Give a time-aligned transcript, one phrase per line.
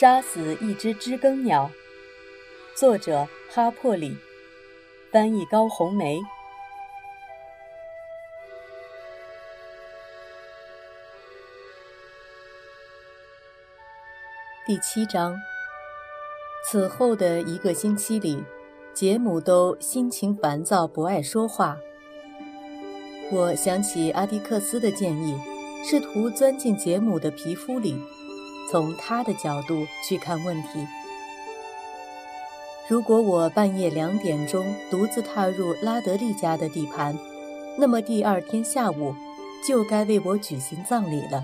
[0.00, 1.70] 杀死一只知更鸟，
[2.74, 4.16] 作者哈珀里，
[5.12, 6.18] 翻译高红梅。
[14.66, 15.36] 第七章。
[16.64, 18.42] 此后的一个星期里，
[18.94, 21.76] 杰姆都心情烦躁，不爱说话。
[23.30, 25.38] 我想起阿迪克斯的建议，
[25.84, 28.02] 试图钻进杰姆的皮肤里，
[28.70, 30.86] 从他的角度去看问题。
[32.88, 37.16] 如果我半夜两点钟独自踏入拉德利家的地盘，
[37.76, 39.14] 那么第二天下午
[39.66, 41.42] 就该为我举行葬礼了。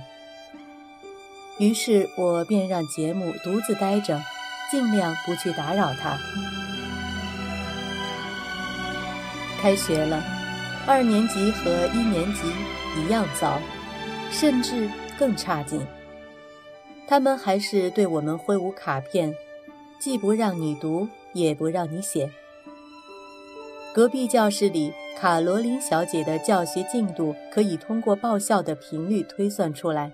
[1.58, 4.20] 于是我便让杰姆独自待着，
[4.70, 6.16] 尽量不去打扰他。
[9.60, 10.22] 开学了。
[10.88, 12.42] 二年级和一年级
[13.00, 13.58] 一样糟，
[14.30, 15.84] 甚至更差劲。
[17.06, 19.34] 他们还是对我们挥舞卡片，
[19.98, 22.30] 既不让你读，也不让你写。
[23.94, 30.12] 隔壁教室里，卡罗琳小姐的教学进度可以通过报效的频率推算出来。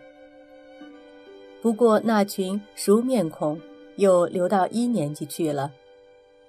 [1.61, 3.61] 不过那群熟面孔
[3.97, 5.73] 又流到一年级去了，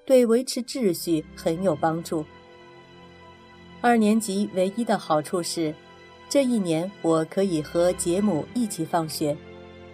[0.06, 2.26] 对维持秩序很有帮助。
[3.80, 5.74] 二年级唯一的好处是，
[6.30, 9.36] 这一年我可以和杰姆一起放学。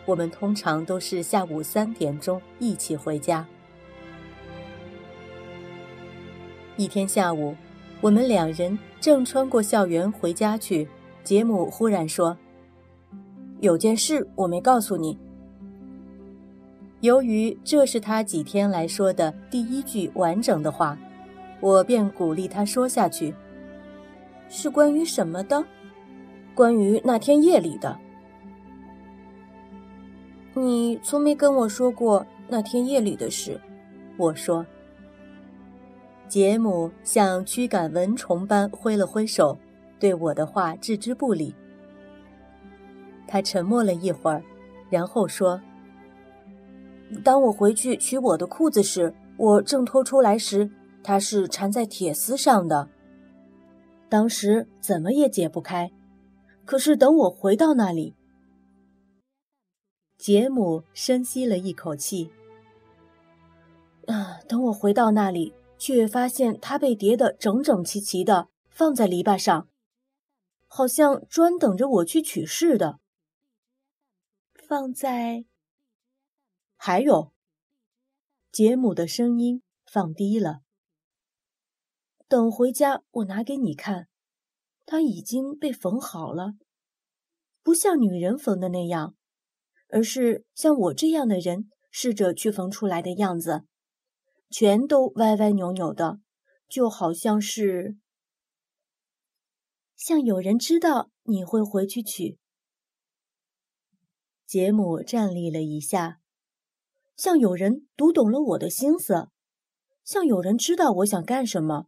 [0.10, 3.46] 我们通常都是下午三点钟一起回家。
[6.78, 7.56] 一天下午，
[8.02, 10.88] 我们两人正穿过校园回家去，
[11.24, 12.36] 杰姆忽然说
[13.62, 15.16] ：“有件事我没告诉你。”
[17.02, 20.98] 由于这是他几天来说的第一句完整的话，
[21.62, 23.32] 我便鼓励他说下去。
[24.50, 25.64] 是关于什么的？
[26.56, 27.96] 关于那天夜里的。
[30.62, 33.60] 你从没跟我说过那天夜里的事。
[34.18, 34.66] 我说。
[36.28, 39.58] 杰姆像驱赶蚊虫般挥了挥手，
[39.98, 41.56] 对我的话置之不理。
[43.28, 44.44] 他沉默了一会儿，
[44.92, 45.60] 然后说
[47.26, 50.70] ：“当我回去取我的裤子时，我挣脱出来时，
[51.02, 52.88] 它是缠在铁丝上的。”
[54.08, 55.90] 当时怎么也解不开，
[56.64, 58.14] 可是等我回到那里，
[60.20, 62.30] 杰姆深吸了一口气。
[64.06, 69.70] 啊，等我回到那里，却发现它被叠得整整齐齐的放在篱笆上，
[70.68, 73.00] 好像专等着我去取似的。
[74.56, 75.46] 放在……
[76.76, 77.32] 还有，
[78.52, 80.60] 杰姆的声音放低了。
[82.28, 84.10] 等回家，我拿给你看，
[84.86, 86.56] 它已经被缝好了，
[87.64, 89.16] 不像女人缝的那样，
[89.90, 93.66] 而是像我这样的人试着去缝出来的样子，
[94.50, 96.20] 全都歪歪扭扭的，
[96.68, 97.98] 就好像是
[99.96, 102.38] 像有人知道你会回去取。
[104.46, 106.20] 杰姆站立了一下，
[107.16, 109.28] 像有人读懂了我的心思，
[110.04, 111.88] 像有人知道我想干什么。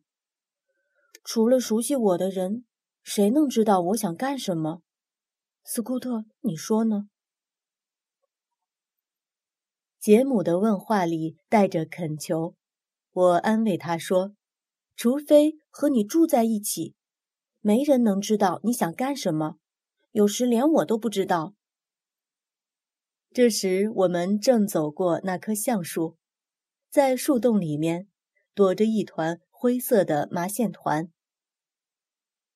[1.23, 2.65] 除了熟悉我的人，
[3.03, 4.81] 谁能知道我想干什么？
[5.63, 7.10] 斯库特，你说呢？
[10.01, 12.55] 杰姆的问话里带着恳求。
[13.11, 14.35] 我安慰他说
[14.97, 16.95] ：“除非和你住在一起，
[17.59, 19.57] 没人能知道你想干什么。
[20.11, 21.53] 有时连我都不知道。”
[23.31, 26.17] 这时，我们正走过那棵橡树，
[26.89, 28.07] 在树洞里面
[28.53, 29.39] 躲着一团。
[29.63, 31.11] 灰色的麻线团。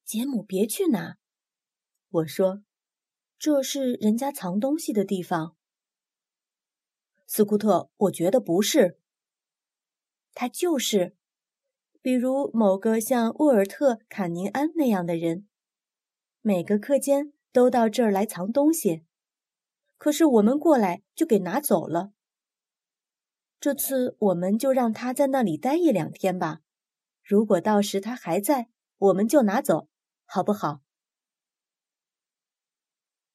[0.03, 1.17] 杰姆，别去拿！
[2.09, 2.63] 我说，
[3.37, 5.55] 这是人家藏东西的地方。
[7.27, 8.99] 斯库特，我觉得不是。
[10.33, 11.15] 他就是，
[12.01, 15.47] 比如某个像沃尔特·卡宁安那样的人，
[16.41, 19.05] 每个课间都到这儿来藏东西，
[19.97, 22.11] 可是我们过来就给拿走了。
[23.59, 26.61] 这次我们就让他在那里待一两天吧。
[27.23, 29.89] 如果到时他还在，我们就拿走，
[30.25, 30.81] 好不好？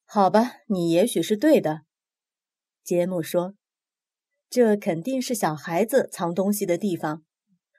[0.05, 1.83] 好吧，你也许是对的。
[2.85, 3.55] 杰姆说
[4.51, 7.25] ：“这肯定是小孩子藏东西的地方，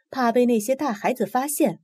[0.10, 1.84] 怕被那些大孩子发现。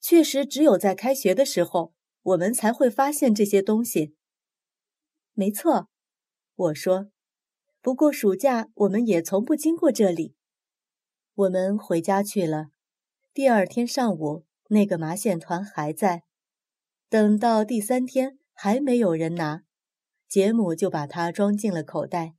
[0.00, 4.14] 确实，只有在开学的时候，我们才会发现这些东西。”
[5.32, 5.88] 没错，
[6.54, 7.10] 我说。
[7.82, 10.34] 不过暑假我们也从不经过这里。
[11.34, 12.66] 我们回家去了。
[13.32, 16.24] 第二天上午，那个麻线团还在。
[17.08, 19.62] 等到第三天还没有人拿，
[20.28, 22.34] 杰姆就把它装进了口袋。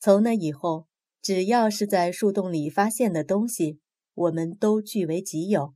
[0.00, 0.86] 从那以后，
[1.20, 3.80] 只要是在树洞里发现的东西，
[4.14, 5.74] 我们都据为己有。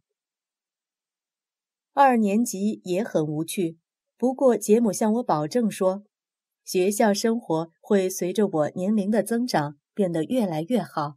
[1.93, 3.79] 二年级也很无趣，
[4.17, 6.05] 不过杰姆向我保证说，
[6.65, 11.17] 学校生活会随着我年龄的增长变得越来越好。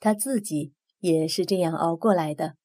[0.00, 2.56] 他自己也是这样熬过来的。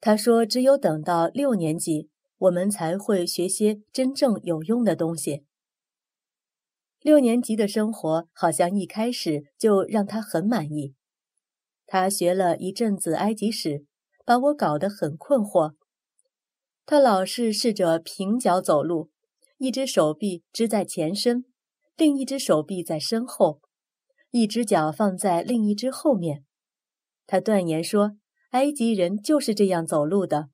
[0.00, 5.44] 他说：“只有等到六年级，我们才会学些真正有用的东西。”
[7.00, 10.94] 六年级的生活好像一开始就让他很满意。
[11.86, 13.86] 他学了一阵子埃及史，
[14.24, 15.74] 把我搞得很困惑。
[16.84, 19.10] 他老是试着平脚走路，
[19.58, 21.44] 一只手臂支在前身，
[21.96, 23.60] 另一只手臂在身后。
[24.30, 26.44] 一只脚放在另一只后面，
[27.26, 28.18] 他断言说
[28.52, 30.50] ：“埃及人就是这样走路的。”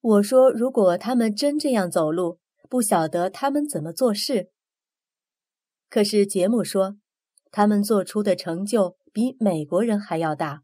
[0.00, 2.38] 我说：“如果他们真这样走路，
[2.70, 4.50] 不晓得他们怎么做事。”
[5.90, 6.96] 可是杰姆说，
[7.50, 10.62] 他们做出的成就比美国人还要大。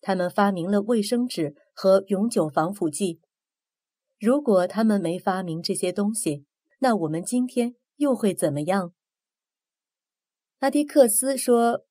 [0.00, 3.20] 他们发明了卫生纸和永久防腐剂。
[4.20, 6.46] 如果他们没发明这些东西，
[6.78, 8.94] 那我们今天又会怎么样？
[10.60, 11.84] 阿迪克斯说：“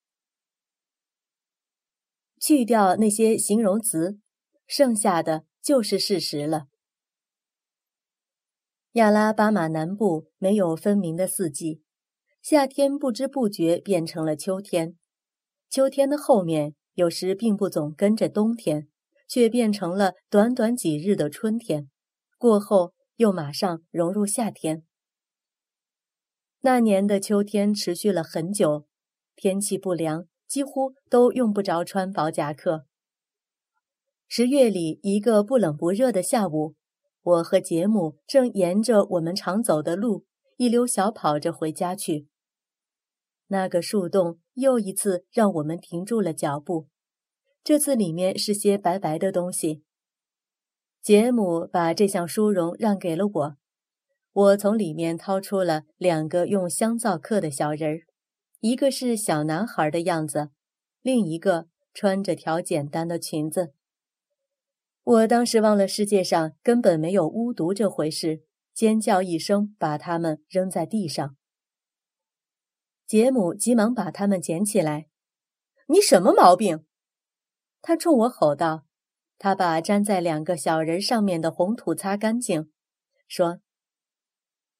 [2.39, 4.19] 去掉那些形容词，
[4.65, 6.67] 剩下的就是事实了。”
[8.93, 11.81] 亚拉巴马南部没有分明的四季，
[12.49, 14.95] 夏天不知不觉变成了秋天，
[15.69, 18.87] 秋天的后面有时并不总跟着冬天，
[19.27, 21.89] 却变成了短短几日的春天，
[22.37, 24.83] 过后又马上融入夏天。
[26.61, 28.85] 那年的秋天持续了很久，
[29.35, 32.85] 天气不凉，几乎都用不着穿薄夹克。
[34.29, 36.75] 十月里一个不冷不热的下午，
[37.23, 40.23] 我和杰姆正沿着我们常走的路
[40.55, 42.29] 一溜小跑着回家去。
[43.47, 46.87] 那个树洞又一次让我们停住了脚步，
[47.63, 49.83] 这次里面是些白白的东西。
[51.01, 53.57] 杰姆把这项殊荣让给了我。
[54.33, 58.01] 我从里面掏出了两个用香皂刻的小人儿，
[58.59, 60.49] 一个是小男孩的样子，
[61.01, 63.73] 另一个穿着条简单的裙子。
[65.03, 68.43] 我当时忘了世界上根本没有巫毒这回事，
[68.73, 71.37] 尖叫一声，把它们扔在地上。
[73.07, 75.07] 杰姆急忙把它们捡起来。
[75.87, 76.85] “你什么毛病？”
[77.81, 78.83] 他冲我吼道。
[79.39, 82.71] 他把粘在两个小人上面的红土擦干净，
[83.27, 83.59] 说。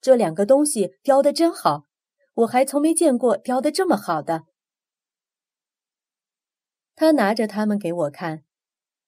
[0.01, 1.83] 这两个东西雕的真好，
[2.33, 4.45] 我还从没见过雕的这么好的。
[6.95, 8.43] 他拿着它们给我看，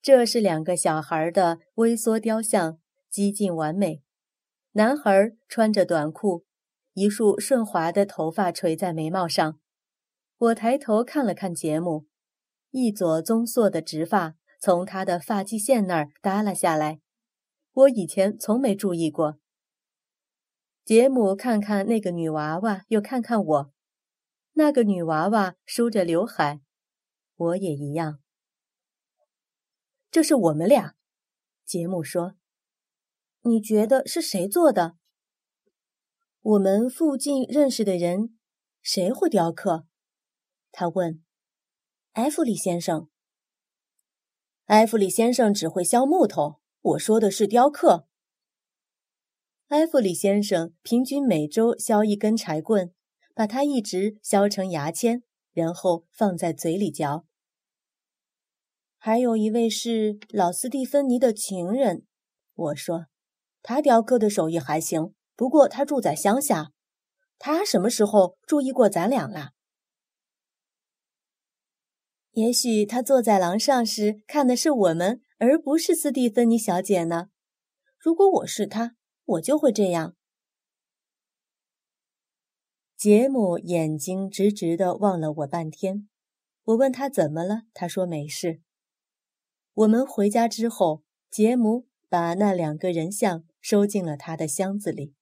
[0.04, 2.80] 这是两个小孩的微缩雕像，
[3.10, 4.04] 几近完美。
[4.74, 6.45] 男孩穿着短裤，
[6.94, 9.59] 一束顺滑的头发垂在眉毛上。
[10.38, 12.07] 我抬头看了看杰姆，
[12.71, 17.01] 一撮棕色的直发从他的发际线那儿耷拉下来，
[17.74, 19.38] 我以前从没注意过。
[20.86, 23.74] 杰姆看看那个女娃娃，又看看我。
[24.53, 26.62] 那个女娃娃梳着刘海，
[27.36, 28.19] 我也一样。
[30.12, 30.96] 这是我们俩，
[31.63, 32.36] 杰姆说。
[33.41, 34.98] 你觉得是谁做的？
[36.41, 38.38] 我们附近认识的人，
[38.81, 39.86] 谁会雕刻？
[40.72, 41.22] 他问。
[42.13, 43.10] 埃弗里先生。
[44.67, 46.62] 埃弗里先生只会削木头。
[46.81, 48.08] 我说的是雕刻。
[49.67, 52.93] 埃弗里先生平均每周削一根柴棍，
[53.36, 57.25] 把它一直削成牙签，然后放在嘴里嚼。
[58.98, 62.05] 还有一位是老斯蒂芬尼的情人，
[62.53, 63.08] 我说，
[63.62, 66.74] 他雕刻的手艺还行，不过他住在乡下。
[67.38, 69.51] 他什么时候注意过咱俩了？
[72.31, 77.29] 也许他坐在廊上时看的是我们，而不是斯蒂芬妮小姐呢。
[77.98, 78.98] 如果我是他。
[79.24, 80.15] 我就会这样。
[82.98, 86.10] 杰姆眼睛直直的望了我半天，
[86.63, 88.62] 我问他怎么了，他说没事。
[89.75, 95.13] 我们回家之后，杰姆把那两个人像收进了他的箱子里。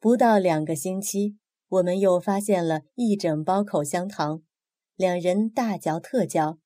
[0.00, 1.36] 不到两个星期，
[1.66, 4.42] 我们又发现了一整包口香糖，
[4.94, 6.60] 两人大嚼特嚼。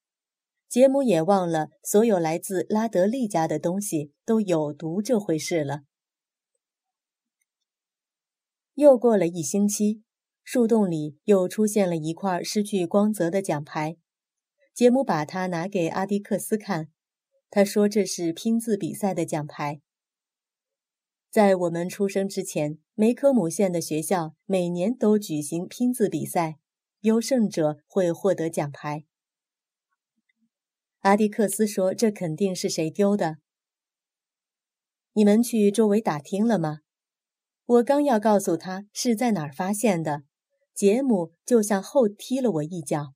[0.68, 5.82] 杰姆也忘了所有来自拉德利家的东西都有毒这回事了。
[8.74, 10.02] 又过了一星期，
[10.42, 13.96] 树洞里又出现了一块失去光泽的奖牌。
[14.74, 16.88] 杰姆把它拿给阿迪克斯看，
[17.48, 19.80] 他说这是拼字比赛的奖牌。
[21.30, 26.60] 在我们出生之前，梅科姆县的学校每年都举行拼字比赛，
[27.00, 29.06] 优胜者会获得奖牌。
[31.00, 33.38] 阿迪克斯说：“这肯定是谁丢的。”
[35.14, 36.82] 你们去周围打听了吗？
[37.64, 40.22] 我刚要告诉他是在哪儿发现的，
[40.72, 43.14] 杰姆就向后踢了我一脚。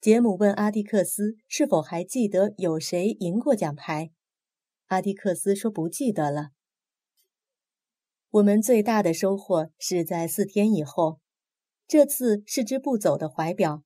[0.00, 4.12] 杰姆问阿迪克斯是否还记得有谁赢过奖牌，
[4.86, 6.50] 阿迪克斯说不记得了。
[8.32, 11.20] 我们最大的收获是在四天以后，
[11.86, 13.82] 这次是只不走的怀表，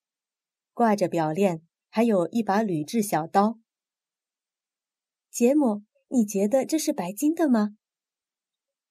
[0.72, 3.58] 挂着表链，还有一把铝制小刀。
[5.32, 7.70] 杰姆，你觉得这是白金的吗？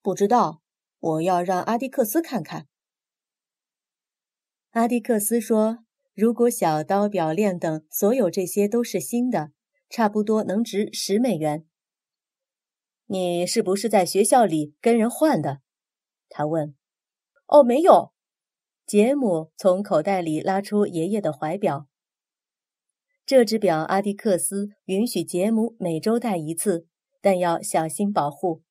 [0.02, 0.62] 不知道，
[1.00, 2.68] 我要让阿迪克斯看看。
[4.72, 9.52] 阿迪克斯说：“如果小刀、表链等所有这些都是新的，
[9.90, 11.66] 差不多能值十美元。”
[13.08, 15.62] 你是不是在学校里跟人换的？
[16.28, 16.76] 他问。
[17.48, 18.14] 哦，没有。
[18.86, 21.88] 杰姆从口袋里拉出爷爷的怀表。
[23.26, 26.88] 这只表阿迪克斯允许杰姆每周戴一次，
[27.22, 28.64] 但要小心保护。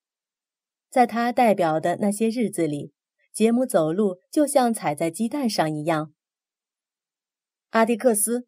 [0.89, 2.93] 在他戴表的那些日子里，
[3.33, 6.13] 杰姆走路就像踩在鸡蛋上一样。
[7.71, 8.47] 阿迪克斯，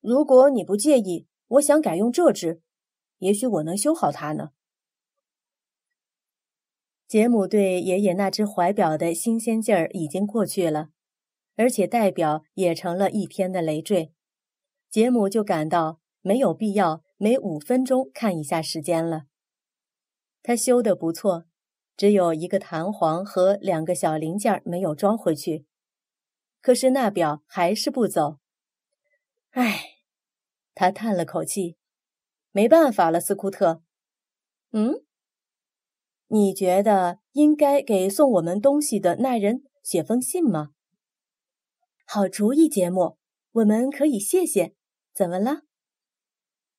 [0.00, 2.60] 如果你不介意，我想改用这只，
[3.18, 4.50] 也许我能修好它呢。
[7.08, 10.90] 杰姆对爷爷那只怀表的新鲜劲儿已经过去了，
[11.56, 14.12] 而且戴表也成了一天的累赘。
[14.90, 19.22] 杰姆就感到没有必要每五分钟看一下时间了。
[20.42, 21.46] 他修得不错，
[21.96, 25.64] 只有一个弹簧和两个小零件没有装回去，
[26.60, 28.36] 可是那表还是不走。
[29.52, 29.94] 唉，
[30.74, 31.78] 他叹了口气，
[32.52, 33.82] 没办法了，斯库特。
[34.72, 35.07] 嗯。
[36.28, 40.70] 你觉得应该给送我们东西的那人写封信吗？
[42.06, 43.18] 好主意，杰姆，
[43.52, 44.74] 我们可以谢谢。
[45.14, 45.62] 怎么了？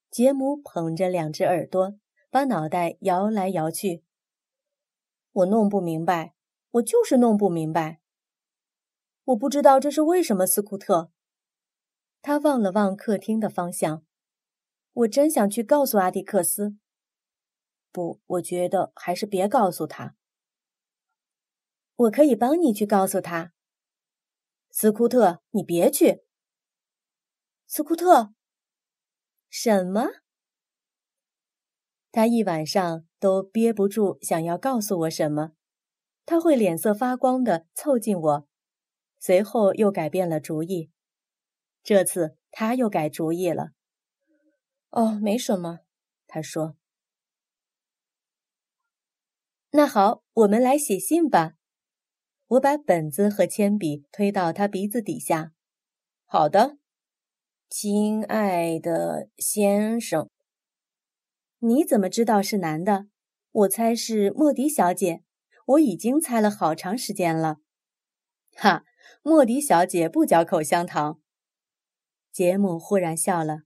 [0.09, 1.95] 杰姆捧着两只耳朵，
[2.31, 4.03] 把脑袋摇来摇去。
[5.31, 6.33] 我弄不明白，
[6.71, 8.01] 我就是弄不明白。
[9.25, 11.11] 我不知道这是为什么，斯库特。
[12.21, 14.03] 他望了望客厅的方向。
[14.93, 16.78] 我真想去告诉阿迪克斯。
[17.91, 20.15] 不，我觉得还是别告诉他。
[21.95, 23.51] 我可以帮你去告诉他，
[24.71, 26.23] 斯库特，你别去。
[27.67, 28.33] 斯库特，
[29.49, 30.07] 什么？
[32.11, 35.51] 他一晚上都憋不住想要告诉我什么。
[36.25, 38.47] 他会脸色发光的凑近我，
[39.19, 40.89] 随后又改变了主意。
[41.83, 43.71] 这次他又改主意了。
[44.89, 45.79] 哦，没什么，
[46.25, 46.78] 他说。
[49.71, 51.53] 那好，我们来写信吧。
[52.47, 55.51] 我把本子和铅笔推到他鼻子底下。
[56.25, 56.79] 好的，
[57.69, 60.27] 亲爱的先生。
[61.59, 63.07] 你怎么知道是男的？
[63.51, 65.23] 我猜是莫迪小姐。
[65.67, 67.57] 我已经猜了好长时间了。
[68.55, 68.85] 哈，
[69.21, 71.21] 莫迪小姐不嚼口香糖。
[72.31, 73.59] 杰姆忽然笑了。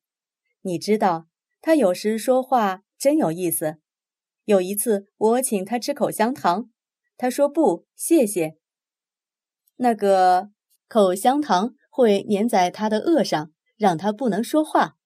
[0.63, 1.27] 你知道，
[1.61, 3.77] 他有时说话真有意思。
[4.45, 6.69] 有一次，我请他吃口香糖，
[7.15, 8.57] 他说不，谢谢。
[9.77, 10.51] 那个
[10.87, 14.97] 口香糖会粘在他的颚上，让他不能说话。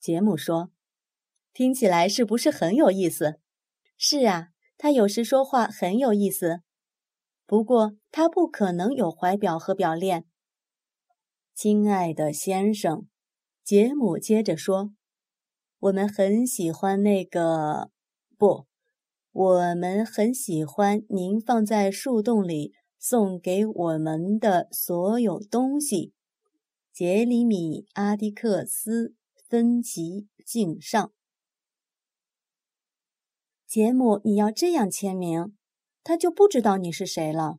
[0.00, 0.70] 杰姆说
[1.52, 3.40] ：“听起来是不是很有意思？”
[3.98, 4.48] 是啊，
[4.78, 6.60] 他有时说话很有意思。
[7.46, 10.24] 不过他不可能有怀表和表链。
[11.54, 13.06] 亲爱的先生，
[13.62, 14.92] 杰姆接着说
[15.78, 17.90] ：“我们很喜欢那个。”
[18.38, 18.66] 不，
[19.32, 26.12] 我们很喜欢您放在树洞里送给我们的所有东西。
[26.92, 29.08] 杰里米·阿迪克斯·
[29.48, 31.12] 芬奇敬上。
[33.66, 35.56] 杰姆，你要这样签名，
[36.04, 37.58] 他就不知道你是谁了。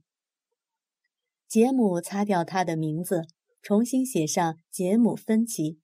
[1.47, 3.23] 杰姆擦掉他的名字，
[3.63, 5.79] 重新写上杰姆·芬奇。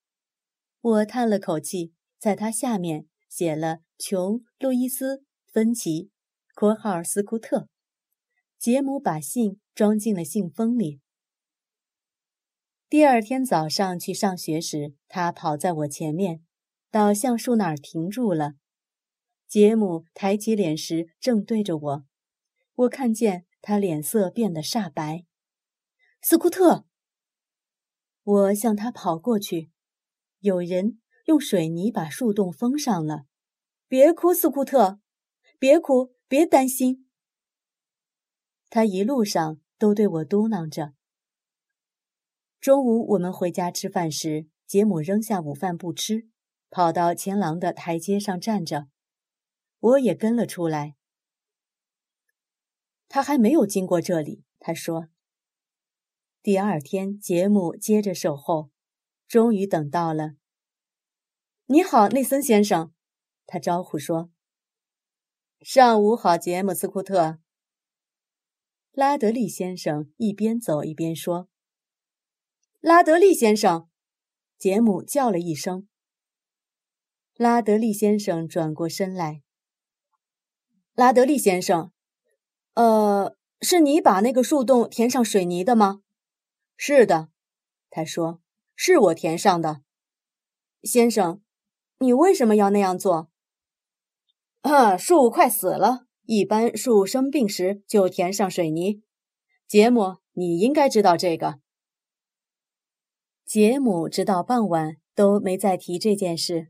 [0.82, 3.08] 我叹了口气，在他下面。
[3.30, 6.10] 写了琼·路易斯·芬奇
[6.56, 7.70] （括号斯库特）。
[8.58, 11.00] 杰姆把信装进了信封里。
[12.90, 16.44] 第二天早上去上学时，他跑在我前面，
[16.90, 18.56] 到橡树那儿停住了。
[19.48, 22.06] 杰姆抬起脸时正对着我，
[22.76, 25.26] 我看见他脸色变得煞白。
[26.22, 26.86] 斯库特，
[28.24, 29.70] 我向他跑过去。
[30.40, 31.00] 有人。
[31.26, 33.24] 用水泥把树洞封上了。
[33.94, 35.00] 别哭，斯库特，
[35.60, 37.08] 别哭，别担心。
[38.72, 40.96] 他一路上都对我嘟囔着。
[42.60, 46.28] 中午我们回家吃饭时，杰姆扔下午饭不吃，
[46.72, 48.88] 跑到前廊的台阶上站着，
[49.80, 50.96] 我也跟了出来。
[53.08, 55.10] 他还没有经过这里，他说。
[56.42, 58.72] 第二天，杰姆接着守候，
[59.28, 60.32] 终于等到了。
[61.68, 62.92] 你好，内森先生，
[63.46, 64.30] 他招呼说。
[65.62, 67.40] 上午好，杰姆斯库特。
[68.92, 71.48] 拉德利先生一边走一边说。
[72.80, 73.90] 拉德利先生，
[74.58, 75.88] 杰姆叫了一声。
[77.36, 79.42] 拉德利先生转过身来。
[80.94, 81.92] 拉德利先生。
[82.76, 86.02] 呃，是你把那个树洞填上水泥的吗？
[86.76, 87.30] 是的，
[87.90, 88.42] 他说，
[88.76, 89.82] 是我填上的。
[90.84, 91.42] 先生，
[92.00, 93.32] 你为什么要那样做？
[94.64, 99.04] 啊，树快死了，一般树生病时就填上水泥。
[99.68, 101.60] 杰姆，你应该知道这个。
[103.46, 106.70] 杰姆直到傍晚都没再提这件事。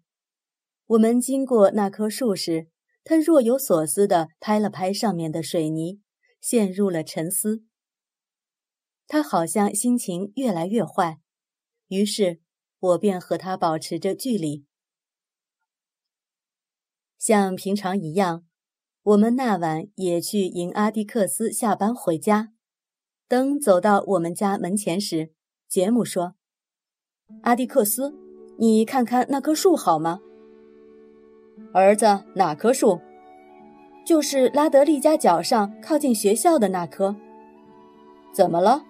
[0.87, 2.67] 我们经过那棵树时。
[3.05, 5.99] 他若有所思地拍了拍上面的水泥，
[6.39, 7.65] 陷入了沉思。
[9.07, 11.19] 他好像心情越来越坏，
[11.89, 12.39] 于是
[12.79, 14.63] 我便和他保持着距离。
[17.25, 18.43] 像平常一样，
[19.01, 22.49] 我们那晚也去迎阿迪克斯下班回家。
[23.29, 25.31] 等走到我们家门前时，
[25.69, 26.33] 杰姆说
[27.43, 28.13] ：“阿迪克斯，
[28.57, 30.19] 你看看那棵树好吗？”
[31.73, 32.99] 儿子，哪棵树？
[34.05, 37.15] 就是拉德利家脚上靠近学校的那棵。
[38.33, 38.83] 怎么了？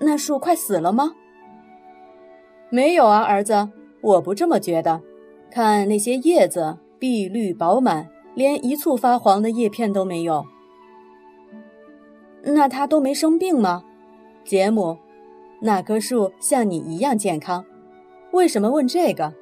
[0.00, 1.16] 那树快死了吗？
[2.70, 3.68] 没有啊，儿子，
[4.00, 5.02] 我不这么觉得。
[5.50, 10.46] 看那些叶子，碧绿饱满，连一簇发黄的叶片都没有。
[12.42, 13.84] 那它都没生病吗？
[14.42, 14.96] 杰姆，
[15.60, 17.62] 那棵树像你一样健康。
[18.32, 19.34] 为什么问这个？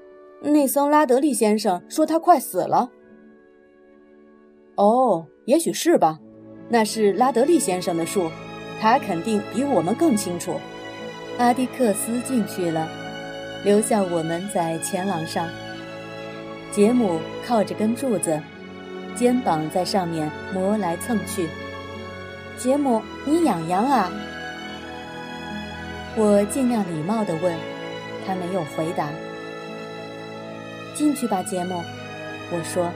[0.42, 2.90] 内森·拉德利先生说他快死了。
[4.74, 6.18] 哦，也许是吧。
[6.68, 8.28] 那是拉德利先生的树，
[8.80, 10.54] 他肯定比我们更清楚。
[11.38, 12.88] 阿迪克斯进去了，
[13.64, 15.46] 留下我们在前廊上。
[16.72, 18.40] 杰姆靠着根柱子，
[19.14, 21.46] 肩膀在上面磨来蹭去。
[22.56, 24.10] 杰姆，你痒痒啊？
[26.16, 27.54] 我尽量礼貌地问，
[28.26, 29.10] 他没有回答。
[30.94, 31.82] 进去吧，杰姆。
[32.50, 32.90] 我说：“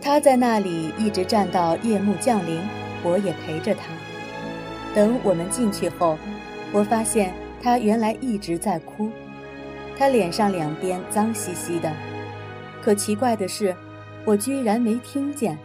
[0.00, 2.60] 他在那里一直站到夜幕降临，
[3.02, 3.82] 我也陪着他。
[4.94, 6.16] 等我们进去后，
[6.72, 9.10] 我发现他原来一直在哭，
[10.00, 11.92] 他脸上两边脏兮兮的。
[12.82, 13.76] 可奇怪的是，
[14.24, 15.58] 我居然没听见。